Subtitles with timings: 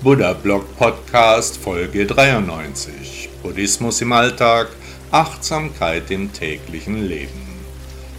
[0.00, 4.68] Buddha Blog Podcast Folge 93 Buddhismus im Alltag,
[5.10, 7.42] Achtsamkeit im täglichen Leben.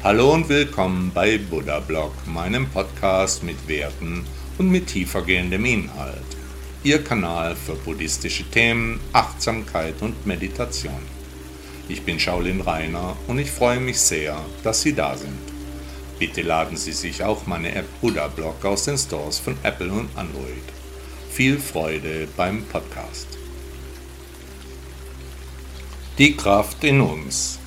[0.03, 4.25] Hallo und willkommen bei Buddha Blog, meinem Podcast mit Werten
[4.57, 6.35] und mit tiefergehendem Inhalt.
[6.83, 11.01] Ihr Kanal für buddhistische Themen, Achtsamkeit und Meditation.
[11.87, 15.39] Ich bin Shaolin Rainer und ich freue mich sehr, dass Sie da sind.
[16.19, 20.09] Bitte laden Sie sich auch meine App Buddha Blog aus den Stores von Apple und
[20.17, 20.78] Android
[21.39, 23.29] viel Freude beim Podcast.
[26.17, 27.59] Die Kraft in uns.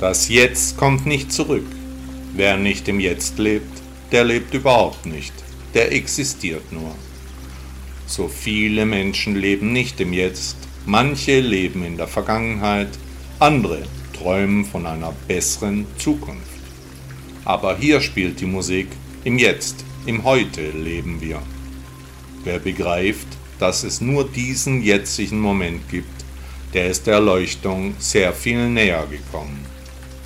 [0.00, 1.66] Das Jetzt kommt nicht zurück.
[2.32, 5.34] Wer nicht im Jetzt lebt, der lebt überhaupt nicht.
[5.74, 6.94] Der existiert nur.
[8.06, 10.56] So viele Menschen leben nicht im Jetzt.
[10.86, 12.88] Manche leben in der Vergangenheit,
[13.38, 13.82] andere
[14.14, 16.62] träumen von einer besseren Zukunft.
[17.44, 18.88] Aber hier spielt die Musik.
[19.24, 21.42] Im Jetzt, im Heute leben wir.
[22.44, 23.26] Wer begreift,
[23.58, 26.24] dass es nur diesen jetzigen Moment gibt,
[26.74, 29.64] der ist der Erleuchtung sehr viel näher gekommen.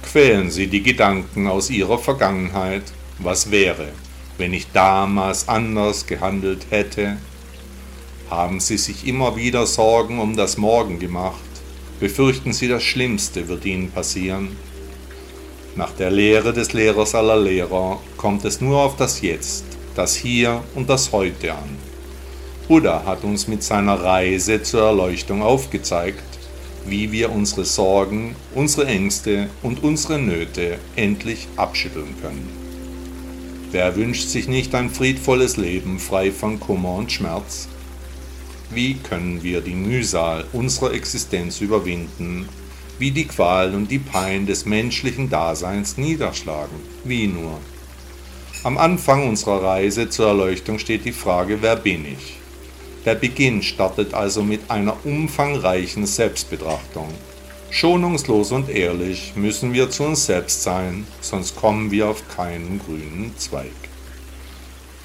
[0.03, 2.83] Quälen Sie die Gedanken aus Ihrer Vergangenheit,
[3.19, 3.89] was wäre,
[4.37, 7.19] wenn ich damals anders gehandelt hätte?
[8.31, 11.39] Haben Sie sich immer wieder Sorgen um das Morgen gemacht?
[12.01, 14.57] Befürchten Sie, das Schlimmste wird Ihnen passieren?
[15.77, 19.65] Nach der Lehre des Lehrers aller Lehrer kommt es nur auf das Jetzt,
[19.95, 21.88] das Hier und das Heute an.
[22.69, 26.23] Buddha hat uns mit seiner Reise zur Erleuchtung aufgezeigt,
[26.85, 32.47] wie wir unsere Sorgen, unsere Ängste und unsere Nöte endlich abschütteln können.
[33.71, 37.69] Wer wünscht sich nicht ein friedvolles Leben frei von Kummer und Schmerz?
[38.71, 42.51] Wie können wir die Mühsal unserer Existenz überwinden,
[42.99, 46.77] wie die Qual und die Pein des menschlichen Daseins niederschlagen?
[47.03, 47.61] Wie nur?
[48.63, 52.38] Am Anfang unserer Reise zur Erleuchtung steht die Frage, wer bin ich?
[53.09, 57.09] Der Beginn startet also mit einer umfangreichen Selbstbetrachtung.
[57.71, 63.33] Schonungslos und ehrlich müssen wir zu uns selbst sein, sonst kommen wir auf keinen grünen
[63.39, 63.73] Zweig.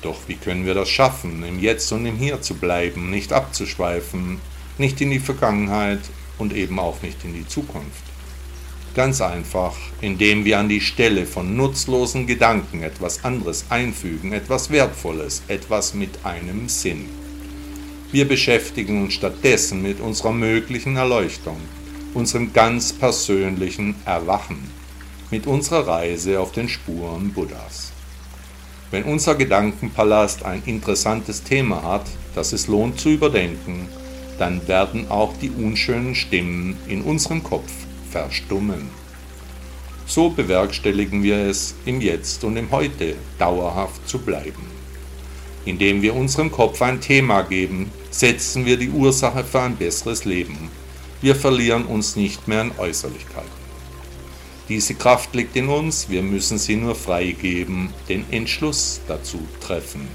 [0.01, 4.41] Doch wie können wir das schaffen, im Jetzt und im Hier zu bleiben, nicht abzuschweifen,
[4.77, 6.01] nicht in die Vergangenheit
[6.37, 8.03] und eben auch nicht in die Zukunft?
[8.95, 15.43] Ganz einfach, indem wir an die Stelle von nutzlosen Gedanken etwas anderes einfügen, etwas Wertvolles,
[15.47, 17.22] etwas mit einem Sinn.
[18.13, 21.57] Wir beschäftigen uns stattdessen mit unserer möglichen Erleuchtung,
[22.13, 24.69] unserem ganz persönlichen Erwachen,
[25.31, 27.91] mit unserer Reise auf den Spuren Buddhas.
[28.91, 33.87] Wenn unser Gedankenpalast ein interessantes Thema hat, das es lohnt zu überdenken,
[34.37, 37.71] dann werden auch die unschönen Stimmen in unserem Kopf
[38.11, 38.91] verstummen.
[40.05, 44.82] So bewerkstelligen wir es, im Jetzt und im Heute dauerhaft zu bleiben.
[45.65, 50.69] Indem wir unserem Kopf ein Thema geben, setzen wir die Ursache für ein besseres Leben.
[51.21, 53.63] Wir verlieren uns nicht mehr in Äußerlichkeiten.
[54.69, 60.07] Diese Kraft liegt in uns, wir müssen sie nur freigeben, den Entschluss dazu treffen.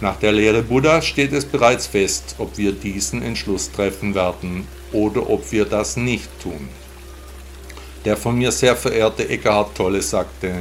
[0.00, 5.30] Nach der Lehre Buddha steht es bereits fest, ob wir diesen Entschluss treffen werden oder
[5.30, 6.68] ob wir das nicht tun.
[8.04, 10.54] Der von mir sehr verehrte Eckhart Tolle sagte,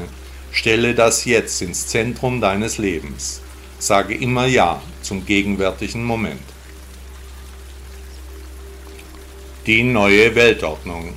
[0.52, 3.42] stelle das jetzt ins Zentrum deines Lebens.
[3.80, 6.42] Sage immer Ja zum gegenwärtigen Moment.
[9.66, 11.14] Die neue Weltordnung.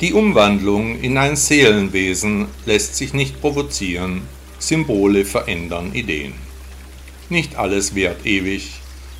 [0.00, 4.22] Die Umwandlung in ein Seelenwesen lässt sich nicht provozieren,
[4.58, 6.34] Symbole verändern Ideen.
[7.28, 8.72] Nicht alles währt ewig,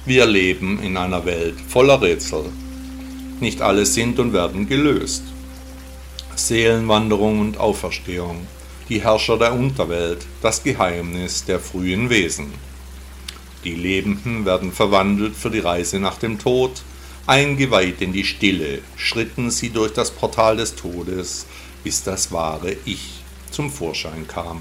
[0.05, 2.45] wir leben in einer Welt voller Rätsel.
[3.41, 5.23] Nicht alle sind und werden gelöst.
[6.35, 8.47] Seelenwanderung und Auferstehung,
[8.93, 12.53] die Herrscher der Unterwelt, das Geheimnis der frühen Wesen.
[13.65, 16.83] Die Lebenden werden verwandelt für die Reise nach dem Tod,
[17.27, 21.47] eingeweiht in die Stille, schritten sie durch das Portal des Todes,
[21.83, 24.61] bis das wahre Ich, zum Vorschein kam.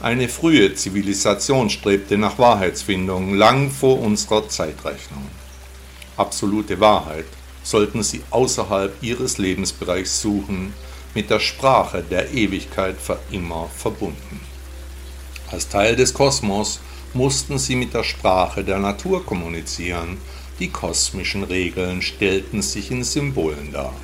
[0.00, 5.28] Eine frühe Zivilisation strebte nach Wahrheitsfindung lang vor unserer Zeitrechnung.
[6.16, 7.26] Absolute Wahrheit
[7.62, 10.74] sollten sie außerhalb ihres Lebensbereichs suchen,
[11.14, 14.40] mit der Sprache der Ewigkeit für immer verbunden.
[15.50, 16.80] Als Teil des Kosmos
[17.12, 20.18] mussten sie mit der Sprache der Natur kommunizieren,
[20.60, 23.94] die kosmischen Regeln stellten sich in Symbolen dar.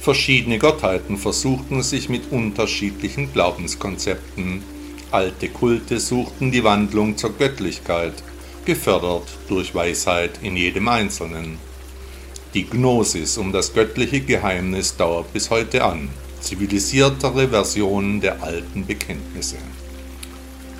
[0.00, 4.62] Verschiedene Gottheiten versuchten sich mit unterschiedlichen Glaubenskonzepten,
[5.10, 8.14] alte Kulte suchten die Wandlung zur Göttlichkeit,
[8.64, 11.58] gefördert durch Weisheit in jedem Einzelnen.
[12.54, 16.08] Die Gnosis um das göttliche Geheimnis dauert bis heute an,
[16.40, 19.56] zivilisiertere Versionen der alten Bekenntnisse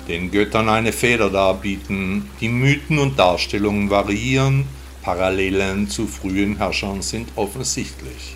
[0.07, 4.65] den Göttern eine Feder darbieten, die Mythen und Darstellungen variieren,
[5.01, 8.35] Parallelen zu frühen Herrschern sind offensichtlich.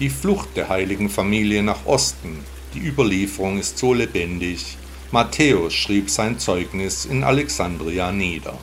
[0.00, 2.40] Die Flucht der heiligen Familie nach Osten,
[2.74, 4.76] die Überlieferung ist so lebendig,
[5.12, 8.58] Matthäus schrieb sein Zeugnis in Alexandria nieder.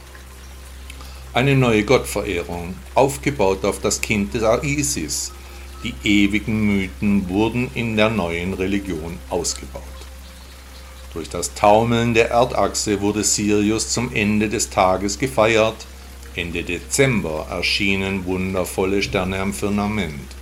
[1.33, 5.31] Eine neue Gottverehrung, aufgebaut auf das Kind der Isis,
[5.81, 9.81] die ewigen Mythen wurden in der neuen Religion ausgebaut.
[11.13, 15.87] Durch das Taumeln der Erdachse wurde Sirius zum Ende des Tages gefeiert,
[16.35, 20.35] Ende Dezember erschienen wundervolle Sterne am Firmament.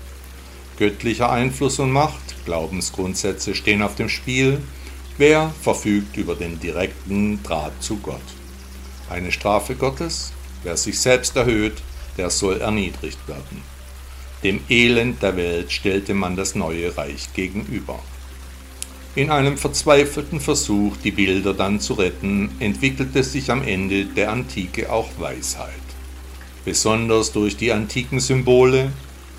[0.80, 4.60] Göttlicher Einfluss und Macht, Glaubensgrundsätze stehen auf dem Spiel.
[5.20, 8.22] Wer verfügt über den direkten Draht zu Gott?
[9.08, 10.32] Eine Strafe Gottes?
[10.64, 11.82] Wer sich selbst erhöht,
[12.18, 13.64] der soll erniedrigt werden.
[14.44, 18.00] Dem Elend der Welt stellte man das neue Reich gegenüber.
[19.16, 24.92] In einem verzweifelten Versuch, die Bilder dann zu retten, entwickelte sich am Ende der Antike
[24.92, 25.74] auch Weisheit.
[26.64, 28.92] Besonders durch die antiken Symbole,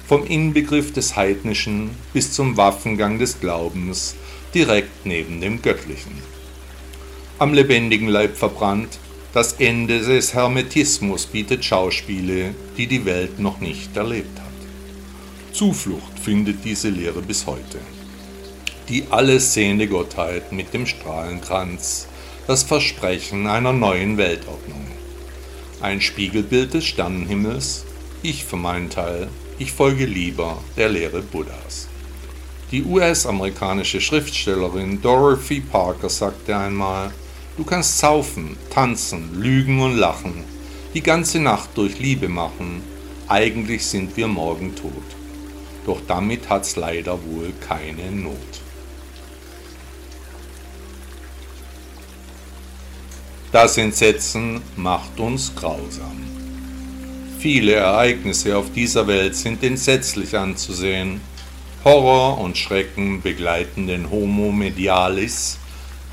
[0.06, 4.16] vom Inbegriff des Heidnischen bis zum Waffengang des Glaubens,
[4.52, 6.19] direkt neben dem Göttlichen.
[7.38, 8.99] Am lebendigen Leib verbrannt,
[9.32, 15.54] das Ende des Hermetismus bietet Schauspiele, die die Welt noch nicht erlebt hat.
[15.54, 17.78] Zuflucht findet diese Lehre bis heute
[18.90, 22.08] die alles sehende Gottheit mit dem Strahlenkranz,
[22.48, 24.84] das Versprechen einer neuen Weltordnung.
[25.80, 27.84] Ein Spiegelbild des Sternenhimmels,
[28.22, 29.28] ich für meinen Teil,
[29.60, 31.86] ich folge lieber der Lehre Buddhas.
[32.72, 37.12] Die US-amerikanische Schriftstellerin Dorothy Parker sagte einmal,
[37.60, 40.44] du kannst saufen, tanzen, lügen und lachen,
[40.94, 42.80] die ganze Nacht durch Liebe machen,
[43.28, 44.94] eigentlich sind wir morgen tot.
[45.84, 48.34] Doch damit hat's leider wohl keine Not.
[53.52, 56.16] Das Entsetzen macht uns grausam.
[57.40, 61.20] Viele Ereignisse auf dieser Welt sind entsetzlich anzusehen.
[61.84, 65.59] Horror und Schrecken begleiten den Homo medialis,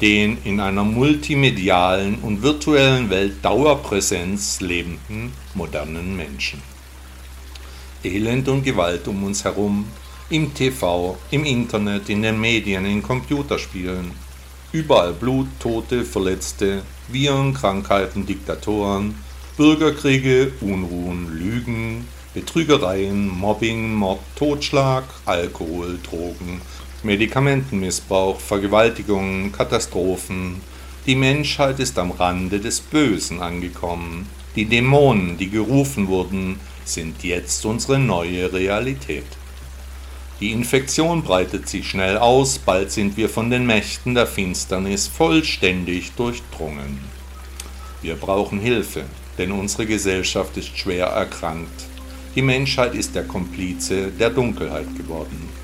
[0.02, 6.62] den in einer multimedialen und virtuellen Welt Dauerpräsenz lebenden modernen Menschen.
[8.04, 9.86] Elend und Gewalt um uns herum,
[10.30, 14.12] im TV, im Internet, in den Medien, in Computerspielen.
[14.72, 19.16] Überall Blut, Tote, Verletzte, Viren, Krankheiten, Diktatoren,
[19.56, 26.62] Bürgerkriege, Unruhen, Lügen, Betrügereien, Mobbing, Mord, Totschlag, Alkohol, Drogen,
[27.08, 30.62] Medikamentenmissbrauch, Vergewaltigungen, Katastrophen.
[31.06, 34.28] Die Menschheit ist am Rande des Bösen angekommen.
[34.58, 39.24] Die Dämonen, die gerufen wurden, sind jetzt unsere neue Realität.
[40.42, 46.12] Die Infektion breitet sich schnell aus, bald sind wir von den Mächten der Finsternis vollständig
[46.12, 47.00] durchdrungen.
[48.02, 49.06] Wir brauchen Hilfe,
[49.38, 51.86] denn unsere Gesellschaft ist schwer erkrankt.
[52.36, 55.57] Die Menschheit ist der Komplize der Dunkelheit geworden.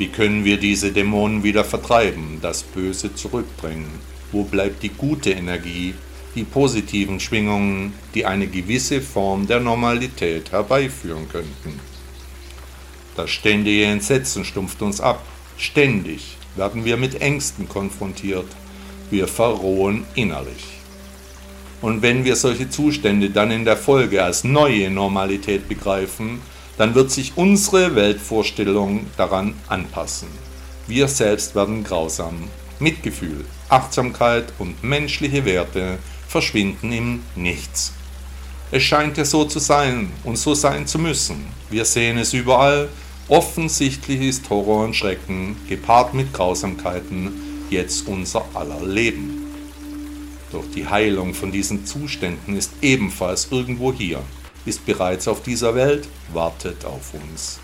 [0.00, 3.90] Wie können wir diese Dämonen wieder vertreiben, das Böse zurückbringen?
[4.32, 5.92] Wo bleibt die gute Energie,
[6.34, 11.78] die positiven Schwingungen, die eine gewisse Form der Normalität herbeiführen könnten?
[13.14, 15.22] Das ständige Entsetzen stumpft uns ab.
[15.58, 18.48] Ständig werden wir mit Ängsten konfrontiert.
[19.10, 20.64] Wir verrohen innerlich.
[21.82, 26.40] Und wenn wir solche Zustände dann in der Folge als neue Normalität begreifen,
[26.80, 30.28] dann wird sich unsere Weltvorstellung daran anpassen.
[30.86, 32.44] Wir selbst werden grausam.
[32.78, 37.92] Mitgefühl, Achtsamkeit und menschliche Werte verschwinden im Nichts.
[38.70, 41.44] Es scheint ja so zu sein und so sein zu müssen.
[41.68, 42.88] Wir sehen es überall,
[43.28, 47.30] Offensichtlich ist Horror und Schrecken, gepaart mit Grausamkeiten,
[47.68, 49.44] jetzt unser aller Leben.
[50.50, 54.20] Doch die Heilung von diesen Zuständen ist ebenfalls irgendwo hier,
[54.66, 57.60] ist bereits auf dieser Welt, wartet auf uns.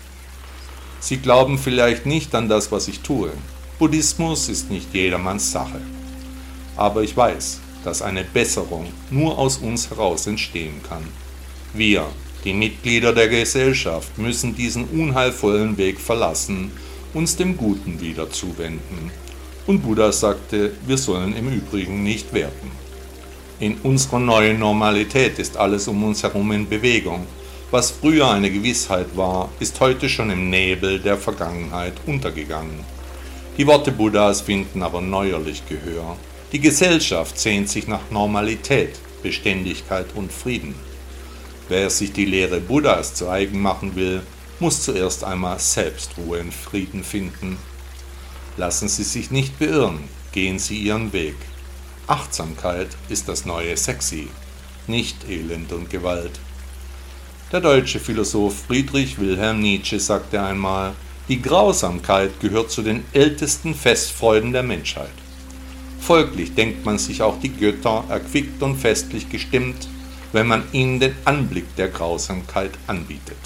[0.99, 3.31] Sie glauben vielleicht nicht an das, was ich tue.
[3.79, 5.79] Buddhismus ist nicht jedermanns Sache.
[6.75, 11.03] Aber ich weiß, dass eine Besserung nur aus uns heraus entstehen kann.
[11.73, 12.05] Wir,
[12.43, 16.71] die Mitglieder der Gesellschaft, müssen diesen unheilvollen Weg verlassen,
[17.13, 19.11] uns dem Guten wieder zuwenden.
[19.67, 22.71] Und Buddha sagte, wir sollen im Übrigen nicht werten.
[23.59, 27.25] In unserer neuen Normalität ist alles um uns herum in Bewegung.
[27.71, 32.85] Was früher eine Gewissheit war, ist heute schon im Nebel der Vergangenheit untergegangen.
[33.57, 36.17] Die Worte Buddhas finden aber neuerlich Gehör.
[36.51, 40.75] Die Gesellschaft sehnt sich nach Normalität, Beständigkeit und Frieden.
[41.67, 44.21] Wer sich die Lehre Buddhas zu eigen machen will,
[44.59, 47.57] muss zuerst einmal selbst Ruhe und Frieden finden.
[48.55, 51.35] Lassen Sie sich nicht beirren, gehen Sie Ihren Weg.
[52.07, 54.29] Achtsamkeit ist das neue Sexy,
[54.87, 56.39] nicht Elend und Gewalt.
[57.51, 60.93] Der deutsche Philosoph Friedrich Wilhelm Nietzsche sagte einmal,
[61.27, 65.11] die Grausamkeit gehört zu den ältesten Festfreuden der Menschheit.
[65.99, 69.89] Folglich denkt man sich auch die Götter erquickt und festlich gestimmt,
[70.31, 73.37] wenn man ihnen den Anblick der Grausamkeit anbietet.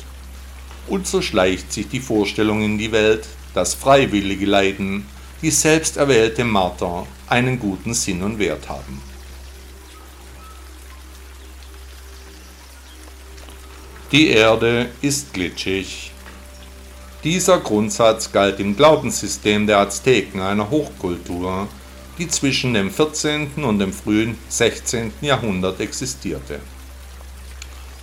[0.88, 5.08] Und so schleicht sich die Vorstellung in die Welt, dass freiwillige Leiden,
[5.42, 9.02] die selbst erwählte Marter, einen guten Sinn und Wert haben.
[14.12, 16.12] Die Erde ist glitschig,
[17.24, 21.68] dieser Grundsatz galt im Glaubenssystem der Azteken, einer Hochkultur,
[22.18, 23.64] die zwischen dem 14.
[23.64, 25.14] und dem frühen 16.
[25.22, 26.60] Jahrhundert existierte.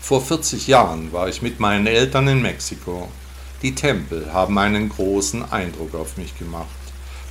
[0.00, 3.08] Vor 40 Jahren war ich mit meinen Eltern in Mexiko.
[3.62, 6.68] Die Tempel haben einen großen Eindruck auf mich gemacht.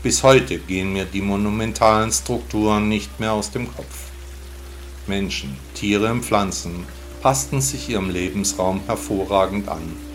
[0.04, 4.12] Bis heute gehen mir die monumentalen Strukturen nicht mehr aus dem Kopf.
[5.08, 6.86] Menschen, Tiere und Pflanzen
[7.22, 10.08] passten sich ihrem Lebensraum hervorragend an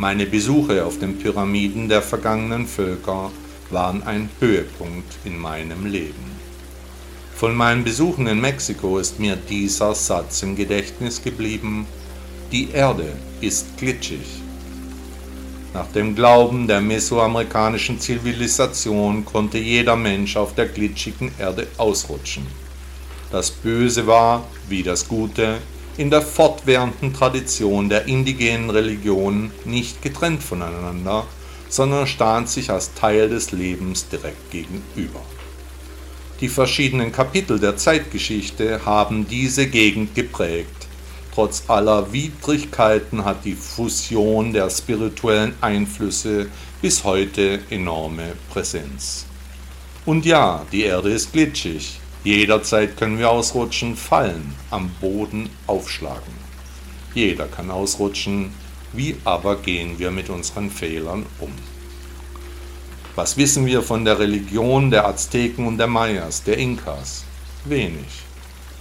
[0.00, 3.32] meine Besuche auf den Pyramiden der vergangenen Völker
[3.70, 6.38] waren ein Höhepunkt in meinem Leben.
[7.34, 11.84] Von meinen Besuchen in Mexiko ist mir dieser Satz im Gedächtnis geblieben,
[12.52, 14.40] die Erde ist glitschig.
[15.74, 22.46] Nach dem Glauben der mesoamerikanischen Zivilisation konnte jeder Mensch auf der glitschigen Erde ausrutschen.
[23.30, 25.58] Das Böse war, wie das Gute,
[25.98, 31.26] in der fortwährenden Tradition der indigenen Religionen nicht getrennt voneinander,
[31.68, 35.20] sondern stand sich als Teil des Lebens direkt gegenüber.
[36.40, 40.77] Die verschiedenen Kapitel der Zeitgeschichte haben diese Gegend geprägt.
[41.38, 46.48] Trotz aller Widrigkeiten hat die Fusion der spirituellen Einflüsse
[46.82, 49.24] bis heute enorme Präsenz.
[50.04, 56.34] Und ja, die Erde ist glitschig, Jederzeit können wir ausrutschen, fallen, am Boden aufschlagen.
[57.14, 58.52] Jeder kann ausrutschen,
[58.92, 61.52] wie aber gehen wir mit unseren Fehlern um?
[63.14, 67.22] Was wissen wir von der Religion der Azteken und der Mayas, der Inkas?
[67.64, 68.27] Wenig.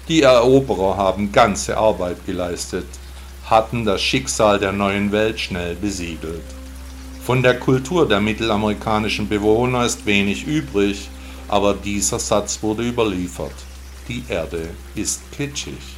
[0.07, 2.87] Die Eroberer haben ganze Arbeit geleistet,
[3.45, 6.45] hatten das Schicksal der neuen Welt schnell besiegelt.
[7.25, 11.09] Von der Kultur der mittelamerikanischen Bewohner ist wenig übrig,
[11.49, 13.55] aber dieser Satz wurde überliefert.
[14.07, 15.97] Die Erde ist glitschig.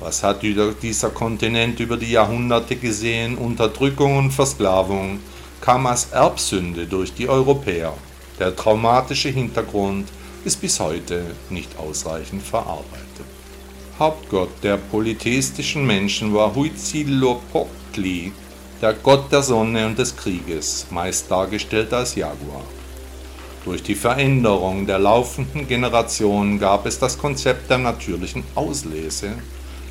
[0.00, 3.36] Was hat dieser Kontinent über die Jahrhunderte gesehen?
[3.36, 5.20] Unterdrückung und Versklavung
[5.60, 7.92] kam als Erbsünde durch die Europäer.
[8.38, 10.08] Der traumatische Hintergrund
[10.44, 13.26] ist bis heute nicht ausreichend verarbeitet.
[13.98, 18.32] Hauptgott der polytheistischen Menschen war Huitzilopochtli,
[18.80, 22.64] der Gott der Sonne und des Krieges, meist dargestellt als Jaguar.
[23.64, 29.34] Durch die Veränderung der laufenden Generationen gab es das Konzept der natürlichen Auslese.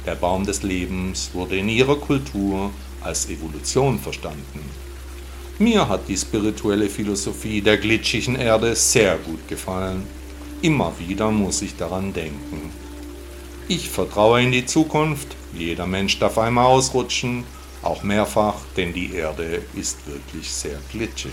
[0.05, 4.59] Der Baum des Lebens wurde in ihrer Kultur als Evolution verstanden.
[5.57, 10.03] Mir hat die spirituelle Philosophie der glitschigen Erde sehr gut gefallen.
[10.61, 12.71] Immer wieder muss ich daran denken.
[13.67, 17.45] Ich vertraue in die Zukunft, jeder Mensch darf einmal ausrutschen,
[17.81, 21.31] auch mehrfach, denn die Erde ist wirklich sehr glitschig.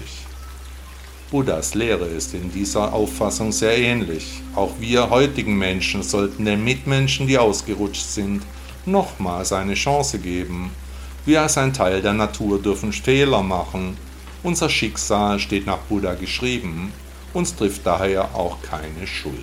[1.31, 4.41] Buddhas Lehre ist in dieser Auffassung sehr ähnlich.
[4.55, 8.43] Auch wir heutigen Menschen sollten den Mitmenschen, die ausgerutscht sind,
[8.87, 10.71] nochmals eine Chance geben.
[11.27, 13.99] Wir als ein Teil der Natur dürfen Fehler machen.
[14.43, 16.95] Unser Schicksal steht nach Buddha geschrieben.
[17.35, 19.35] Uns trifft daher auch keine Schuld.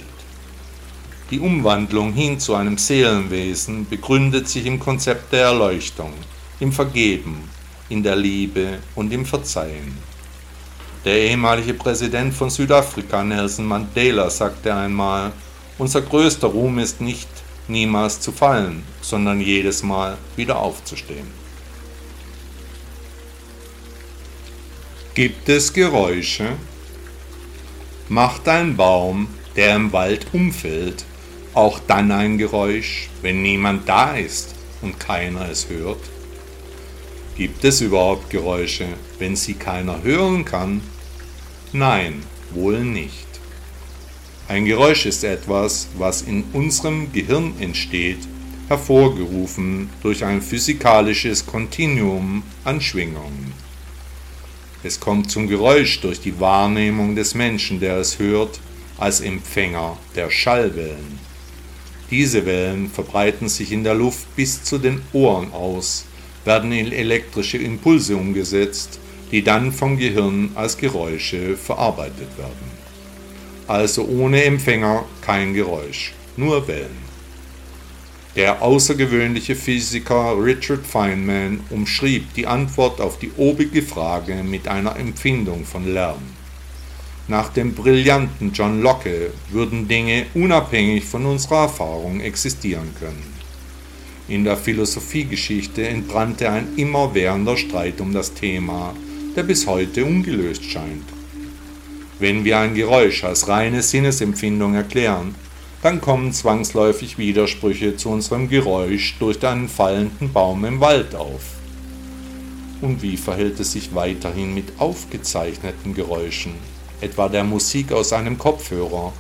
[1.31, 6.13] Die Umwandlung hin zu einem Seelenwesen begründet sich im Konzept der Erleuchtung,
[6.59, 7.49] im Vergeben,
[7.89, 9.97] in der Liebe und im Verzeihen.
[11.03, 15.31] Der ehemalige Präsident von Südafrika, Nelson Mandela, sagte einmal,
[15.77, 17.29] unser größter Ruhm ist nicht
[17.67, 21.27] niemals zu fallen, sondern jedes Mal wieder aufzustehen.
[25.13, 26.49] Gibt es Geräusche?
[28.09, 31.05] Macht ein Baum, der im Wald umfällt,
[31.55, 36.01] auch dann ein Geräusch, wenn niemand da ist und keiner es hört?
[37.35, 38.85] Gibt es überhaupt Geräusche,
[39.17, 40.81] wenn sie keiner hören kann?
[41.73, 42.21] Nein,
[42.53, 43.25] wohl nicht.
[44.47, 48.19] Ein Geräusch ist etwas, was in unserem Gehirn entsteht,
[48.67, 53.64] hervorgerufen durch ein physikalisches Kontinuum an Schwingungen.
[54.85, 58.59] Es kommt zum Geräusch durch die Wahrnehmung des Menschen, der es hört,
[58.99, 61.17] als Empfänger der Schallwellen.
[62.11, 66.05] Diese Wellen verbreiten sich in der Luft bis zu den Ohren aus,
[66.43, 68.99] werden in elektrische Impulse umgesetzt,
[69.31, 72.69] die dann vom Gehirn als Geräusche verarbeitet werden.
[73.65, 77.04] Also ohne Empfänger kein Geräusch, nur Wellen.
[78.35, 85.63] Der außergewöhnliche Physiker Richard Feynman umschrieb die Antwort auf die obige Frage mit einer Empfindung
[85.63, 86.21] von Lärm.
[87.29, 93.33] Nach dem brillanten John Locke würden Dinge unabhängig von unserer Erfahrung existieren können.
[94.27, 98.93] In der Philosophiegeschichte entbrannte ein immerwährender Streit um das Thema,
[99.35, 101.05] der bis heute ungelöst scheint.
[102.19, 105.35] Wenn wir ein Geräusch als reine Sinnesempfindung erklären,
[105.85, 111.43] dann kommen zwangsläufig Widersprüche zu unserem Geräusch durch einen fallenden Baum im Wald auf.
[112.81, 116.53] Und wie verhält es sich weiterhin mit aufgezeichneten Geräuschen,
[117.01, 119.13] etwa der Musik aus einem Kopfhörer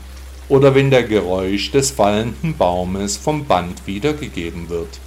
[0.49, 4.99] oder wenn der Geräusch des fallenden Baumes vom Band wiedergegeben wird?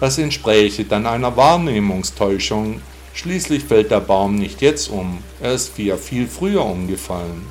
[0.00, 2.80] Das entspräche dann einer Wahrnehmungstäuschung,
[3.12, 7.42] schließlich fällt der Baum nicht jetzt um, er ist ja viel früher umgefallen.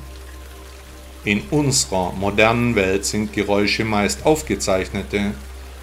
[1.26, 5.32] In unserer modernen Welt sind Geräusche meist aufgezeichnete,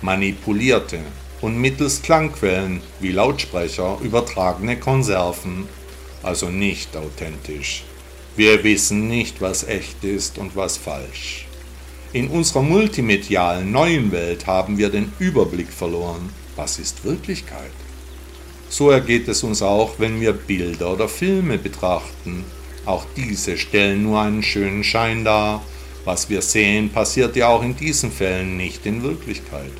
[0.04, 1.00] manipulierte
[1.42, 5.68] und mittels Klangquellen wie Lautsprecher übertragene Konserven,
[6.22, 7.84] also nicht authentisch.
[8.36, 11.48] Wir wissen nicht, was echt ist und was falsch.
[12.14, 16.30] In unserer multimedialen neuen Welt haben wir den Überblick verloren.
[16.56, 17.72] Was ist Wirklichkeit?
[18.70, 22.46] So ergeht es uns auch, wenn wir Bilder oder Filme betrachten
[22.86, 25.62] auch diese stellen nur einen schönen Schein dar.
[26.04, 29.72] Was wir sehen, passiert ja auch in diesen Fällen nicht in Wirklichkeit.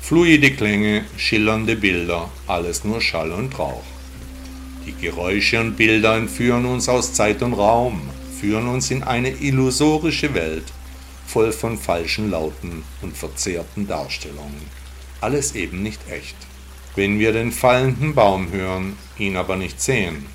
[0.00, 3.82] Fluide Klänge, schillernde Bilder, alles nur Schall und Rauch.
[4.86, 8.08] Die Geräusche und Bilder entführen uns aus Zeit und Raum,
[8.40, 10.64] führen uns in eine illusorische Welt,
[11.26, 14.62] voll von falschen Lauten und verzerrten Darstellungen.
[15.20, 16.36] Alles eben nicht echt.
[16.94, 20.26] Wenn wir den fallenden Baum hören, ihn aber nicht sehen,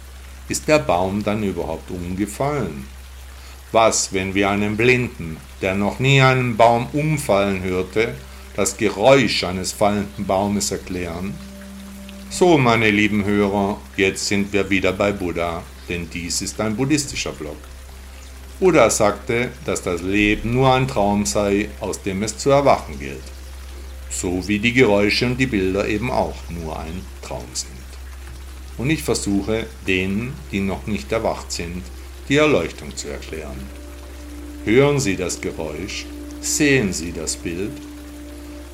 [0.49, 2.86] ist der Baum dann überhaupt umgefallen?
[3.71, 8.13] Was, wenn wir einen Blinden, der noch nie einen Baum umfallen hörte,
[8.56, 11.34] das Geräusch eines fallenden Baumes erklären?
[12.29, 17.32] So, meine lieben Hörer, jetzt sind wir wieder bei Buddha, denn dies ist ein buddhistischer
[17.32, 17.58] Blog.
[18.60, 23.23] Buddha sagte, dass das Leben nur ein Traum sei, aus dem es zu erwachen gilt.
[24.10, 27.73] So wie die Geräusche und die Bilder eben auch nur ein Traum sind
[28.78, 31.84] und ich versuche, denen, die noch nicht erwacht sind,
[32.30, 33.60] die Erleuchtung zu erklären.
[34.66, 36.06] Hören Sie das Geräusch,
[36.42, 37.72] sehen Sie das Bild.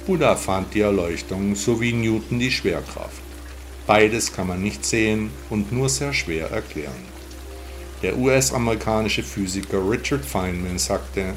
[0.06, 3.22] Buddha fand die Erleuchtung so wie Newton die Schwerkraft.
[3.88, 7.10] Beides kann man nicht sehen und nur sehr schwer erklären.
[8.02, 11.34] Der US-amerikanische Physiker Richard Feynman sagte,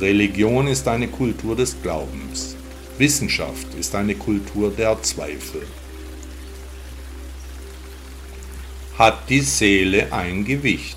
[0.00, 2.56] Religion ist eine Kultur des Glaubens,
[2.98, 5.62] Wissenschaft ist eine Kultur der Zweifel.
[9.02, 10.96] Hat die Seele ein Gewicht.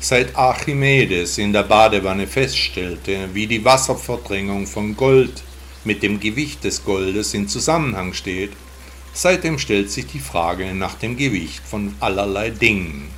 [0.00, 5.42] Seit Archimedes in der Badewanne feststellte, wie die Wasserverdrängung von Gold
[5.84, 8.52] mit dem Gewicht des Goldes in Zusammenhang steht,
[9.12, 13.10] seitdem stellt sich die Frage nach dem Gewicht von allerlei Dingen.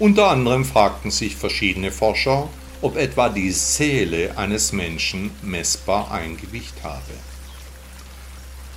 [0.00, 2.48] Unter anderem fragten sich verschiedene Forscher,
[2.80, 7.14] ob etwa die Seele eines Menschen messbar ein Gewicht habe.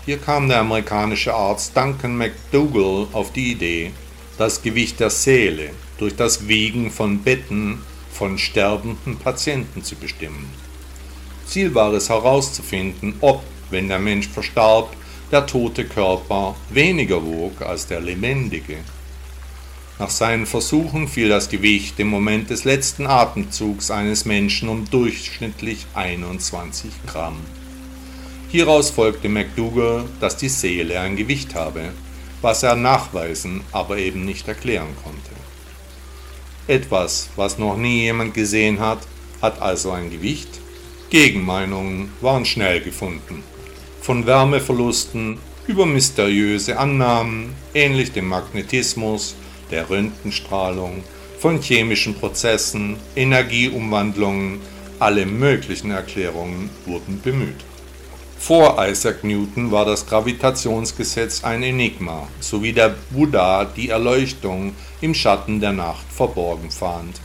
[0.05, 3.91] Hier kam der amerikanische Arzt Duncan McDougall auf die Idee,
[4.37, 7.79] das Gewicht der Seele durch das Wiegen von Betten
[8.11, 10.47] von sterbenden Patienten zu bestimmen.
[11.47, 13.41] Ziel war es herauszufinden, ob,
[13.71, 14.95] wenn der Mensch verstarb,
[15.31, 18.77] der tote Körper weniger wog als der lebendige.
[19.97, 25.87] Nach seinen Versuchen fiel das Gewicht im Moment des letzten Atemzugs eines Menschen um durchschnittlich
[25.95, 27.37] 21 Gramm.
[28.55, 31.89] Hieraus folgte McDougall, dass die Seele ein Gewicht habe,
[32.41, 35.31] was er nachweisen, aber eben nicht erklären konnte.
[36.65, 38.99] Etwas, was noch nie jemand gesehen hat,
[39.41, 40.47] hat also ein Gewicht?
[41.09, 43.43] Gegenmeinungen waren schnell gefunden.
[43.99, 45.37] Von Wärmeverlusten
[45.67, 49.35] über mysteriöse Annahmen, ähnlich dem Magnetismus,
[49.69, 51.03] der Röntgenstrahlung,
[51.39, 54.61] von chemischen Prozessen, Energieumwandlungen,
[54.99, 57.64] alle möglichen Erklärungen wurden bemüht.
[58.37, 65.59] Vor Isaac Newton war das Gravitationsgesetz ein Enigma, sowie der Buddha die Erleuchtung im Schatten
[65.59, 67.19] der Nacht verborgen fand.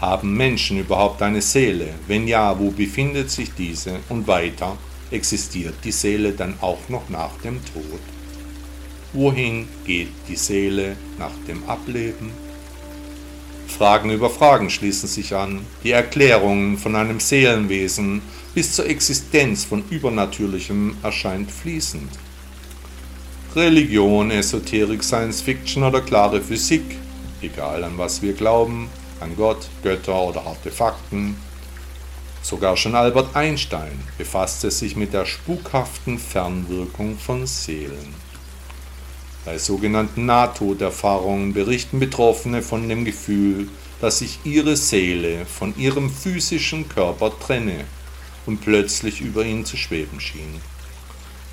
[0.00, 1.88] Haben Menschen überhaupt eine Seele?
[2.06, 4.00] Wenn ja, wo befindet sich diese?
[4.10, 4.76] Und weiter,
[5.10, 8.00] existiert die Seele dann auch noch nach dem Tod?
[9.14, 12.45] Wohin geht die Seele nach dem Ableben?
[13.66, 18.22] Fragen über Fragen schließen sich an, die Erklärungen von einem Seelenwesen
[18.54, 22.10] bis zur Existenz von Übernatürlichem erscheint fließend.
[23.54, 26.96] Religion, Esoterik, Science Fiction oder klare Physik,
[27.42, 28.88] egal an was wir glauben,
[29.20, 31.36] an Gott, Götter oder Artefakten.
[32.42, 38.14] Sogar schon Albert Einstein befasste sich mit der spukhaften Fernwirkung von Seelen.
[39.46, 43.68] Bei sogenannten Nahtoderfahrungen berichten Betroffene von dem Gefühl,
[44.00, 47.84] dass sich ihre Seele von ihrem physischen Körper trenne
[48.44, 50.60] und plötzlich über ihn zu schweben schien.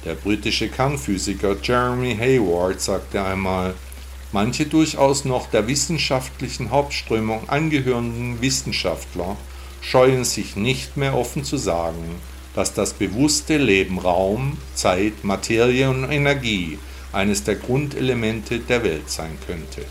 [0.06, 3.76] Der britische Kernphysiker Jeremy Hayward sagte einmal,
[4.32, 9.38] manche durchaus noch der wissenschaftlichen Hauptströmung angehörenden Wissenschaftler
[9.82, 12.16] scheuen sich nicht mehr offen zu sagen,
[12.56, 16.80] dass das bewusste Leben Raum, Zeit, Materie und Energie
[17.14, 19.86] eines der Grundelemente der Welt sein könnte.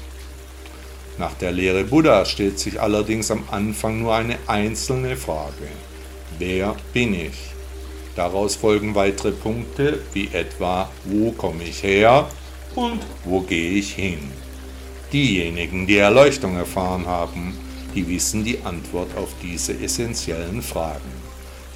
[1.19, 5.69] Nach der Lehre Buddhas stellt sich allerdings am Anfang nur eine einzelne Frage.
[6.39, 7.53] Wer bin ich?
[8.17, 12.29] Daraus folgen weitere Punkte wie etwa, wo komme ich her
[12.75, 14.19] und wo gehe ich hin?
[15.13, 17.57] Diejenigen, die Erleuchtung erfahren haben,
[17.95, 21.13] die wissen die Antwort auf diese essentiellen Fragen,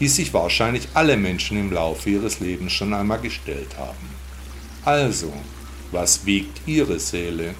[0.01, 4.16] die sich wahrscheinlich alle Menschen im Laufe ihres Lebens schon einmal gestellt haben.
[4.87, 5.33] Also,
[5.91, 7.57] was wiegt Ihre Seele?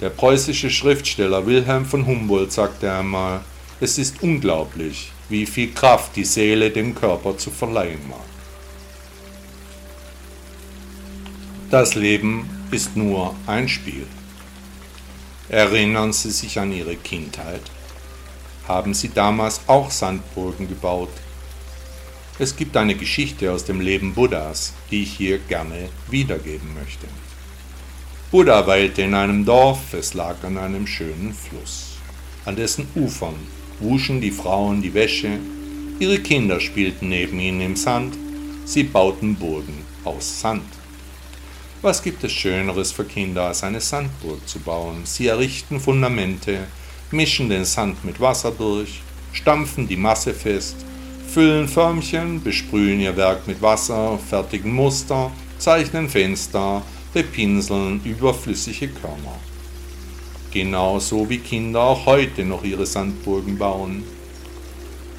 [0.00, 3.40] Der preußische Schriftsteller Wilhelm von Humboldt sagte einmal,
[3.80, 8.20] es ist unglaublich, wie viel Kraft die Seele dem Körper zu verleihen mag.
[11.72, 14.06] Das Leben ist nur ein Spiel.
[15.48, 17.62] Erinnern Sie sich an Ihre Kindheit?
[18.68, 21.10] Haben Sie damals auch Sandburgen gebaut,
[22.38, 27.06] es gibt eine Geschichte aus dem Leben Buddhas, die ich hier gerne wiedergeben möchte.
[28.30, 31.96] Buddha weilte in einem Dorf, es lag an einem schönen Fluss.
[32.44, 33.36] An dessen Ufern
[33.80, 35.38] wuschen die Frauen die Wäsche,
[35.98, 38.14] ihre Kinder spielten neben ihnen im Sand,
[38.66, 40.64] sie bauten Burgen aus Sand.
[41.80, 45.02] Was gibt es Schöneres für Kinder, als eine Sandburg zu bauen?
[45.04, 46.66] Sie errichten Fundamente,
[47.10, 49.00] mischen den Sand mit Wasser durch,
[49.32, 50.76] stampfen die Masse fest,
[51.36, 56.80] füllen Förmchen, besprühen ihr Werk mit Wasser, fertigen Muster, zeichnen Fenster,
[57.12, 59.36] bepinseln überflüssige Körner.
[60.50, 64.02] Genauso wie Kinder auch heute noch ihre Sandburgen bauen.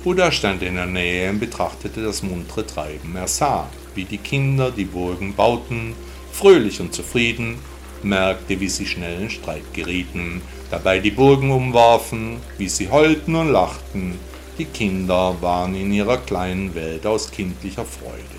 [0.04, 3.16] Buddha stand in der Nähe und betrachtete das muntere Treiben.
[3.16, 5.94] Er sah, wie die Kinder die Burgen bauten,
[6.32, 7.60] fröhlich und zufrieden,
[8.02, 13.52] merkte, wie sie schnell in Streit gerieten, dabei die Burgen umwarfen, wie sie heulten und
[13.52, 14.16] lachten,
[14.58, 18.38] die Kinder waren in ihrer kleinen Welt aus kindlicher Freude.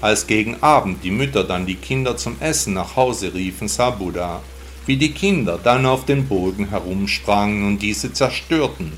[0.00, 4.42] Als gegen Abend die Mütter dann die Kinder zum Essen nach Hause riefen, sah Buddha,
[4.86, 8.92] wie die Kinder dann auf den Burgen herumsprangen und diese zerstörten,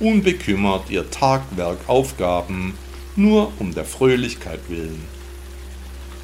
[0.00, 2.78] unbekümmert ihr Tagwerk aufgaben,
[3.16, 5.02] nur um der Fröhlichkeit willen.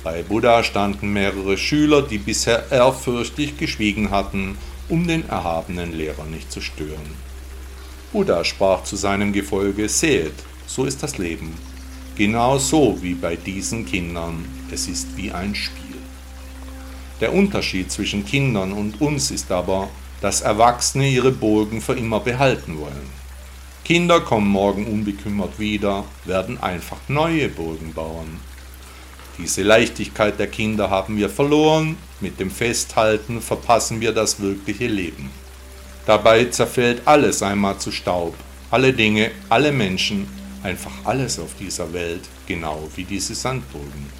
[0.05, 4.57] Bei Buddha standen mehrere Schüler, die bisher ehrfürchtig geschwiegen hatten,
[4.89, 7.30] um den erhabenen Lehrer nicht zu stören.
[8.13, 10.35] Buddha sprach zu seinem Gefolge, sehet,
[10.67, 11.55] so ist das Leben.
[12.17, 15.97] Genau so wie bei diesen Kindern, es ist wie ein Spiel.
[17.21, 19.89] Der Unterschied zwischen Kindern und uns ist aber,
[20.21, 23.21] dass Erwachsene ihre Burgen für immer behalten wollen.
[23.85, 28.41] Kinder kommen morgen unbekümmert wieder, werden einfach neue Burgen bauen.
[29.39, 35.31] Diese Leichtigkeit der Kinder haben wir verloren, mit dem Festhalten verpassen wir das wirkliche Leben.
[36.07, 38.35] Dabei zerfällt alles einmal zu Staub.
[38.71, 40.27] Alle Dinge, alle Menschen,
[40.63, 44.11] einfach alles auf dieser Welt, genau wie diese Sandburgen.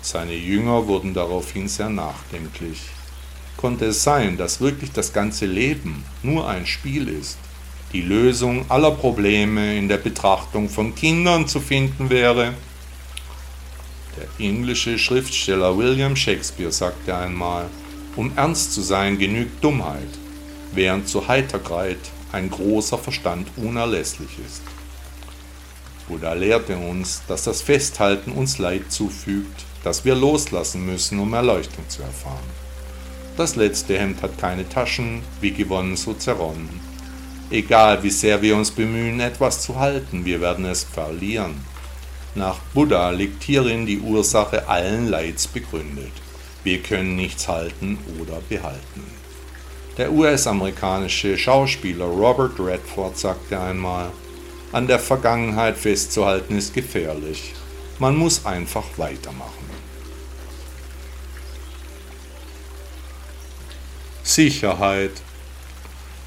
[0.00, 2.80] Seine Jünger wurden daraufhin sehr nachdenklich.
[3.56, 7.38] Konnte es sein, dass wirklich das ganze Leben nur ein Spiel ist?
[7.92, 12.54] Die Lösung aller Probleme in der Betrachtung von Kindern zu finden wäre?
[14.16, 17.66] Der englische Schriftsteller William Shakespeare sagte einmal,
[18.14, 20.08] um ernst zu sein genügt Dummheit
[20.72, 21.98] während zur Heiterkeit
[22.32, 24.62] ein großer Verstand unerlässlich ist.
[26.08, 31.88] Buddha lehrte uns, dass das Festhalten uns Leid zufügt, dass wir loslassen müssen, um Erleuchtung
[31.88, 32.38] zu erfahren.
[33.36, 36.80] Das letzte Hemd hat keine Taschen, wie gewonnen, so zerronnen.
[37.50, 41.54] Egal wie sehr wir uns bemühen, etwas zu halten, wir werden es verlieren.
[42.34, 46.12] Nach Buddha liegt hierin die Ursache allen Leids begründet.
[46.64, 49.17] Wir können nichts halten oder behalten.
[49.98, 54.12] Der US-amerikanische Schauspieler Robert Redford sagte einmal,
[54.70, 57.52] an der Vergangenheit festzuhalten ist gefährlich.
[57.98, 59.68] Man muss einfach weitermachen.
[64.22, 65.10] Sicherheit.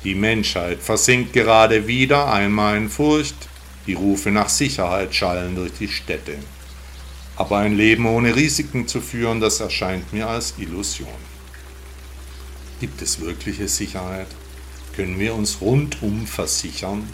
[0.04, 3.48] Die Menschheit versinkt gerade wieder einmal in Furcht,
[3.88, 6.40] die Rufe nach Sicherheit schallen durch die Städte.
[7.38, 11.41] Aber ein Leben ohne Risiken zu führen, das erscheint mir als Illusion.
[12.82, 14.26] Gibt es wirkliche Sicherheit?
[14.96, 17.08] Können wir uns rundum versichern,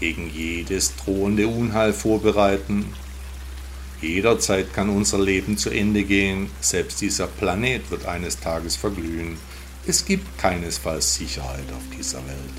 [0.00, 2.92] gegen jedes drohende Unheil vorbereiten?
[4.02, 9.38] Jederzeit kann unser Leben zu Ende gehen, selbst dieser Planet wird eines Tages verglühen.
[9.86, 12.58] Es gibt keinesfalls Sicherheit auf dieser Welt.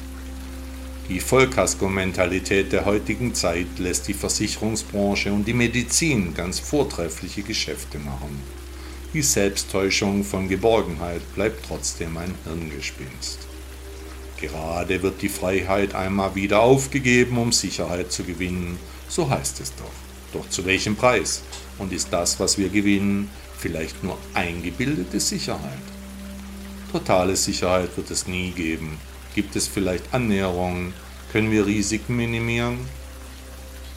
[1.07, 8.58] Die Vollkasko-Mentalität der heutigen Zeit lässt die Versicherungsbranche und die Medizin ganz vortreffliche Geschäfte machen.
[9.13, 13.39] Die Selbsttäuschung von Geborgenheit bleibt trotzdem ein Hirngespinst.
[14.39, 20.39] Gerade wird die Freiheit einmal wieder aufgegeben, um Sicherheit zu gewinnen, so heißt es doch.
[20.39, 21.41] Doch zu welchem Preis?
[21.79, 25.59] Und ist das, was wir gewinnen, vielleicht nur eingebildete Sicherheit?
[26.91, 28.99] Totale Sicherheit wird es nie geben,
[29.35, 30.93] Gibt es vielleicht Annäherungen?
[31.31, 32.79] Können wir Risiken minimieren?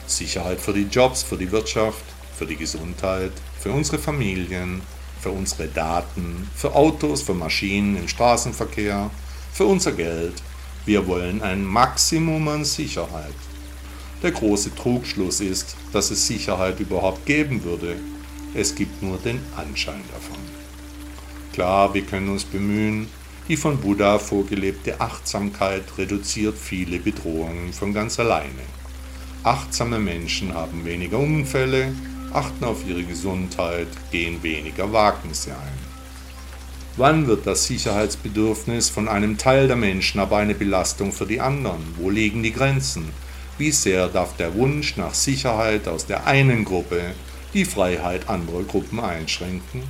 [0.05, 2.03] Sicherheit für die Jobs, für die Wirtschaft,
[2.37, 4.81] für die Gesundheit, für unsere Familien,
[5.23, 9.09] für unsere Daten, für Autos, für Maschinen im Straßenverkehr,
[9.53, 10.33] für unser Geld.
[10.85, 13.33] Wir wollen ein Maximum an Sicherheit.
[14.21, 17.95] Der große Trugschluss ist, dass es Sicherheit überhaupt geben würde.
[18.53, 20.43] Es gibt nur den Anschein davon.
[21.53, 23.07] Klar, wir können uns bemühen,
[23.47, 28.63] die von Buddha vorgelebte Achtsamkeit reduziert viele Bedrohungen von ganz alleine.
[29.43, 31.93] Achtsame Menschen haben weniger Unfälle,
[32.33, 35.93] achten auf ihre Gesundheit, gehen weniger Wagnisse ein.
[36.95, 41.81] Wann wird das Sicherheitsbedürfnis von einem Teil der Menschen aber eine Belastung für die anderen?
[41.97, 43.09] Wo liegen die Grenzen?
[43.57, 47.13] Wie sehr darf der Wunsch nach Sicherheit aus der einen Gruppe
[47.53, 49.83] die Freiheit anderer Gruppen einschränken?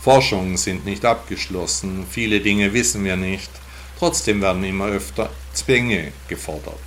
[0.00, 3.50] Forschungen sind nicht abgeschlossen, viele Dinge wissen wir nicht,
[3.98, 6.78] trotzdem werden immer öfter Zwänge gefordert.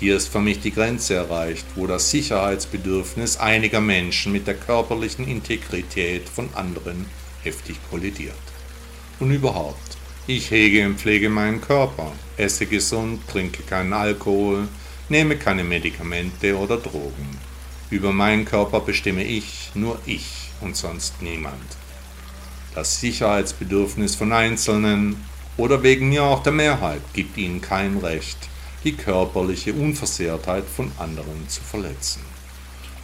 [0.00, 5.28] Hier ist für mich die Grenze erreicht, wo das Sicherheitsbedürfnis einiger Menschen mit der körperlichen
[5.28, 7.06] Integrität von anderen
[7.42, 8.34] heftig kollidiert.
[9.20, 14.66] Und überhaupt, ich hege und pflege meinen Körper, esse gesund, trinke keinen Alkohol,
[15.08, 17.38] nehme keine Medikamente oder Drogen.
[17.90, 21.80] Über meinen Körper bestimme ich, nur ich und sonst niemand
[22.74, 25.24] das Sicherheitsbedürfnis von Einzelnen
[25.56, 28.38] oder wegen mir auch der Mehrheit gibt ihnen kein Recht,
[28.84, 32.22] die körperliche Unversehrtheit von anderen zu verletzen.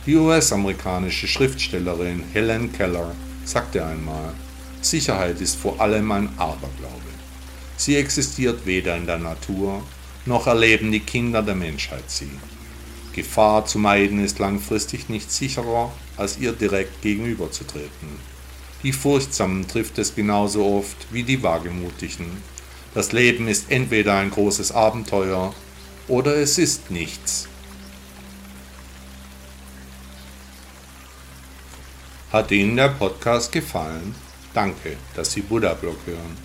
[0.06, 4.34] Die US-amerikanische Schriftstellerin Helen Keller sagte einmal,
[4.80, 7.12] Sicherheit ist vor allem ein Aberglaube.
[7.76, 9.82] Sie existiert weder in der Natur,
[10.24, 12.30] noch erleben die Kinder der Menschheit sie.
[13.12, 18.36] Gefahr zu meiden ist langfristig nicht sicherer, als ihr direkt gegenüberzutreten.
[18.82, 22.26] Die Furchtsamen trifft es genauso oft wie die Wagemutigen.
[22.94, 25.54] Das Leben ist entweder ein großes Abenteuer
[26.08, 27.48] oder es ist nichts.
[32.32, 34.14] Hat Ihnen der Podcast gefallen?
[34.52, 36.36] Danke, dass Sie Buddha Blog hören.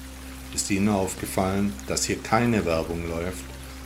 [0.54, 3.44] Ist Ihnen aufgefallen, dass hier keine Werbung läuft,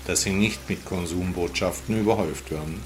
[0.08, 2.82] dass Sie nicht mit Konsumbotschaften überhäuft werden?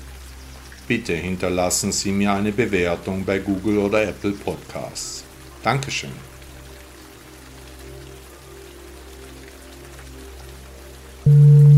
[0.88, 5.23] Bitte hinterlassen Sie mir eine Bewertung bei Google oder Apple Podcasts.
[5.63, 6.12] Dankeschön.
[11.25, 11.68] thank